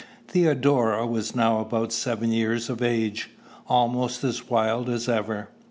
Theodora 0.27 1.05
was 1.05 1.35
now 1.35 1.59
about 1.59 1.91
seven 1.93 2.31
years 2.31 2.71
of 2.71 2.81
age 2.81 3.29
almost 3.67 4.23
as 4.23 4.49
wild 4.49 4.89
as 4.89 5.07
ever. 5.07 5.49